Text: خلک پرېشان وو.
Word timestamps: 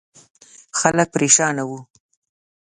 خلک 0.79 1.07
پرېشان 1.15 1.55
وو. 1.67 1.79